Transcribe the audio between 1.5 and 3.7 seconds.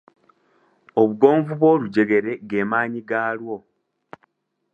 bw'olujegere ge maanyi gaalwo.